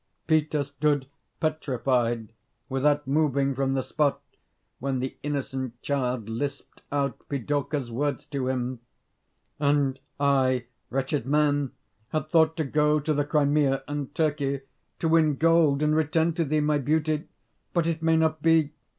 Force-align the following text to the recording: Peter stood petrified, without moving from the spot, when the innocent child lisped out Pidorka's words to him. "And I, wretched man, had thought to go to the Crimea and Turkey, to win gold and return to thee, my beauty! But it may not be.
Peter 0.25 0.63
stood 0.63 1.05
petrified, 1.39 2.33
without 2.69 3.05
moving 3.05 3.53
from 3.53 3.75
the 3.75 3.83
spot, 3.83 4.19
when 4.79 4.97
the 4.97 5.15
innocent 5.21 5.79
child 5.83 6.27
lisped 6.27 6.81
out 6.91 7.21
Pidorka's 7.29 7.91
words 7.91 8.25
to 8.25 8.47
him. 8.47 8.79
"And 9.59 9.99
I, 10.19 10.65
wretched 10.89 11.27
man, 11.27 11.73
had 12.09 12.29
thought 12.29 12.57
to 12.57 12.63
go 12.63 12.99
to 12.99 13.13
the 13.13 13.25
Crimea 13.25 13.83
and 13.87 14.11
Turkey, 14.15 14.61
to 14.97 15.07
win 15.07 15.35
gold 15.35 15.83
and 15.83 15.95
return 15.95 16.33
to 16.33 16.45
thee, 16.45 16.61
my 16.61 16.79
beauty! 16.79 17.25
But 17.71 17.85
it 17.85 18.01
may 18.01 18.17
not 18.17 18.41
be. 18.41 18.71